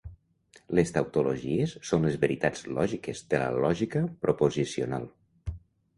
[0.79, 5.07] Les tautologies són les veritats lògiques de la lògica proposicional.